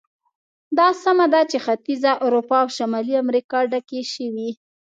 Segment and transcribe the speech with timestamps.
[0.77, 4.49] دا سمه ده چې ختیځه اروپا او شمالي امریکا ډکې شوې.